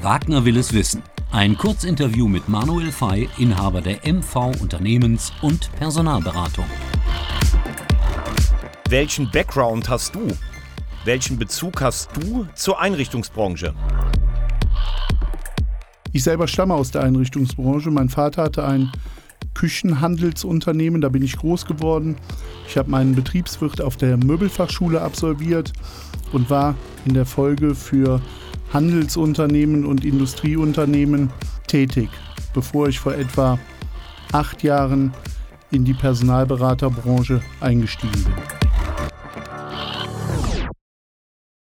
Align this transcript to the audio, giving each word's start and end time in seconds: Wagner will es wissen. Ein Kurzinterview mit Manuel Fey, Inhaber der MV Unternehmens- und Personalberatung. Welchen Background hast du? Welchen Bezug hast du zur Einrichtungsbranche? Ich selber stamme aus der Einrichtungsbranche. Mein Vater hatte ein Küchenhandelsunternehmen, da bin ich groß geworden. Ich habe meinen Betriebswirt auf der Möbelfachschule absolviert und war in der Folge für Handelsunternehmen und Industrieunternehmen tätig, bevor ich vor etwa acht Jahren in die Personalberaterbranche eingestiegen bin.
Wagner 0.00 0.44
will 0.44 0.56
es 0.56 0.72
wissen. 0.72 1.02
Ein 1.32 1.58
Kurzinterview 1.58 2.28
mit 2.28 2.48
Manuel 2.48 2.92
Fey, 2.92 3.28
Inhaber 3.36 3.80
der 3.80 4.06
MV 4.06 4.52
Unternehmens- 4.60 5.32
und 5.42 5.72
Personalberatung. 5.72 6.66
Welchen 8.88 9.28
Background 9.32 9.88
hast 9.88 10.14
du? 10.14 10.20
Welchen 11.04 11.36
Bezug 11.36 11.80
hast 11.80 12.10
du 12.16 12.46
zur 12.54 12.80
Einrichtungsbranche? 12.80 13.74
Ich 16.12 16.22
selber 16.22 16.46
stamme 16.46 16.74
aus 16.74 16.92
der 16.92 17.02
Einrichtungsbranche. 17.02 17.90
Mein 17.90 18.08
Vater 18.08 18.44
hatte 18.44 18.64
ein 18.64 18.92
Küchenhandelsunternehmen, 19.54 21.00
da 21.00 21.08
bin 21.08 21.24
ich 21.24 21.36
groß 21.36 21.66
geworden. 21.66 22.14
Ich 22.68 22.78
habe 22.78 22.88
meinen 22.88 23.16
Betriebswirt 23.16 23.80
auf 23.80 23.96
der 23.96 24.16
Möbelfachschule 24.16 25.02
absolviert 25.02 25.72
und 26.30 26.50
war 26.50 26.76
in 27.04 27.14
der 27.14 27.26
Folge 27.26 27.74
für 27.74 28.22
Handelsunternehmen 28.72 29.84
und 29.84 30.04
Industrieunternehmen 30.04 31.30
tätig, 31.66 32.08
bevor 32.54 32.88
ich 32.88 32.98
vor 32.98 33.14
etwa 33.14 33.58
acht 34.32 34.62
Jahren 34.62 35.12
in 35.70 35.84
die 35.84 35.94
Personalberaterbranche 35.94 37.40
eingestiegen 37.60 38.24
bin. 38.24 38.77